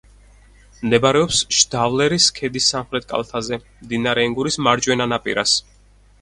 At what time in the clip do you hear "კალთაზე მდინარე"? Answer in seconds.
3.13-4.25